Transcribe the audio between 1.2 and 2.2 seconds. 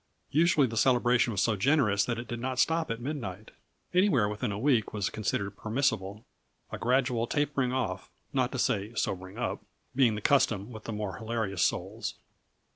was so generous that